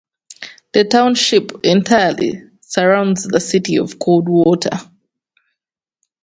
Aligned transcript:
The 0.73 0.85
Township 0.85 1.63
entirely 1.63 2.41
surrounds 2.59 3.23
the 3.23 3.39
City 3.39 3.77
of 3.77 3.99
Coldwater. 3.99 4.71